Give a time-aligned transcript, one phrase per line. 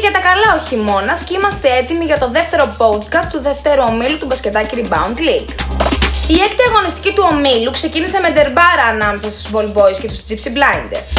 [0.00, 4.18] για τα καλά ο χειμώνα και είμαστε έτοιμοι για το δεύτερο podcast του δεύτερου ομίλου
[4.18, 5.50] του μπασκετάκι Rebound League.
[6.34, 10.50] Η έκτη αγωνιστική του ομίλου ξεκίνησε με ντερμπάρα ανάμεσα στους Ball Boys και τους Gypsy
[10.56, 11.10] Blinders.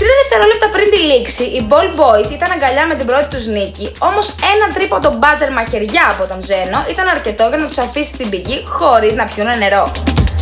[0.00, 3.92] Τρία δευτερόλεπτα πριν τη λήξη, οι Ball Boys ήταν αγκαλιά με την πρώτη τους νίκη,
[3.98, 8.28] όμως ένα τρίποντο μπάτζερ μαχαιριά από τον Ζένο ήταν αρκετό για να τους αφήσει στην
[8.30, 9.84] πηγή χωρίς να πιούνε νερό.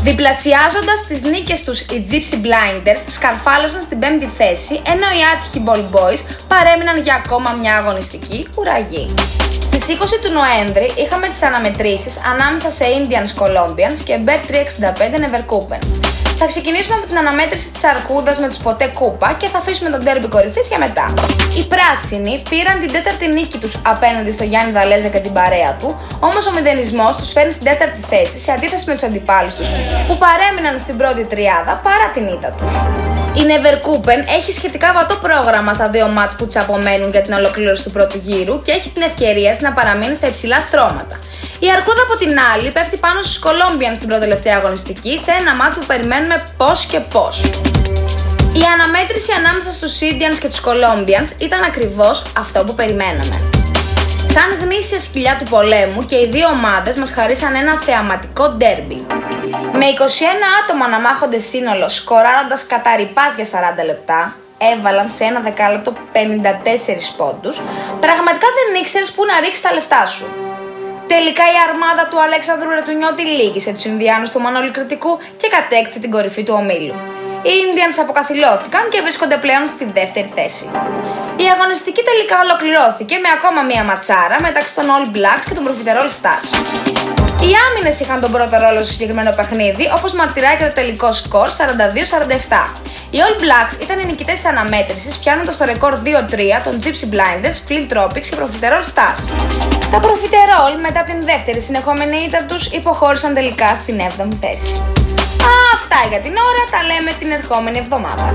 [0.09, 5.85] Διπλασιάζοντας τις νίκες τους, οι Gypsy Blinders σκαρφάλωσαν στην πέμπτη θέση, ενώ οι άτυχοι Ball
[5.95, 9.07] Boys παρέμειναν για ακόμα μια αγωνιστική ουραγή.
[9.63, 15.81] Στις 20 του Νοέμβρη είχαμε τις αναμετρήσεις ανάμεσα σε Indians Colombians και Bet 365 Neverkupen.
[16.39, 20.05] Θα ξεκινήσουμε με την αναμέτρηση της Αρκούδας με τους ποτέ κούπα και θα αφήσουμε τον
[20.05, 21.07] τέρμπι κορυφής για μετά.
[21.59, 25.89] Οι πράσινοι πήραν την τέταρτη νίκη τους απέναντι στο Γιάννη Δαλέζα και την παρέα του,
[26.21, 29.69] όμως ο μηδενισμός τους φέρνει στην τέταρτη θέση σε αντίθεση με τους αντιπάλους τους
[30.07, 32.73] που παρέμειναν στην πρώτη τριάδα παρά την ήττα τους.
[33.41, 37.85] Η Neverkupen έχει σχετικά βατό πρόγραμμα στα δύο μάτς που τη απομένουν για την ολοκλήρωση
[37.85, 41.19] του πρώτου γύρου και έχει την ευκαιρία να παραμείνει στα υψηλά στρώματα.
[41.59, 45.55] Η Αρκούδα από την άλλη πέφτει πάνω στους Colombians στην πρώτη τελευταία αγωνιστική σε ένα
[45.55, 47.41] μάτσο που περιμένουμε πώς και πώς.
[48.61, 53.37] Η αναμέτρηση ανάμεσα στους Indians και τους Colombians ήταν ακριβώς αυτό που περιμέναμε.
[54.35, 59.07] Σαν γνήσια σκυλιά του πολέμου και οι δύο ομάδες μας χαρίσαν ένα θεαματικό ντέρμπι.
[59.81, 60.01] Με 21
[60.63, 63.47] άτομα να μάχονται σύνολο σκοράροντας κατά ρηπάς για
[63.81, 67.57] 40 λεπτά, έβαλαν σε ένα δεκάλεπτο 54 πόντους,
[68.01, 70.27] πραγματικά δεν ήξερες πού να ρίξεις τα λεφτά σου.
[71.15, 76.11] Τελικά η αρμάδα του Αλέξανδρου Ρετουνιώτη λύγησε τους Ινδιάνους του Μανώλη Κρητικού και κατέκτησε την
[76.11, 76.95] κορυφή του ομίλου.
[77.47, 80.65] Οι Indians αποκαθιλώθηκαν και βρίσκονται πλέον στη δεύτερη θέση.
[81.45, 86.11] Η αγωνιστική τελικά ολοκληρώθηκε με ακόμα μία ματσάρα μεταξύ των All Blacks και των Profiterol
[86.19, 86.49] Stars.
[87.45, 91.49] Οι άμυνες είχαν τον πρώτο ρόλο στο συγκεκριμένο παιχνίδι, όπως μαρτυράει και το τελικό σκορ
[91.49, 92.73] 42-47.
[93.11, 97.57] Οι All Blacks ήταν οι νικητές της αναμέτρησης, πιάνοντας το ρεκόρ 2-3 των Gypsy Blinders,
[97.67, 99.23] Flint Tropics και Profiterol Stars.
[99.91, 100.01] Τα
[100.57, 104.83] Profiterol μετά την δεύτερη συνεχόμενη ήττα τους υποχώρησαν τελικά στην 7η θέση.
[105.75, 108.35] Αυτά για την ώρα, τα λέμε την ερχόμενη εβδομάδα.